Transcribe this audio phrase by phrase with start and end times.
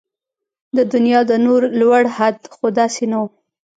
[0.75, 3.25] د دنيا د نور لوړ حد خو داسې نه و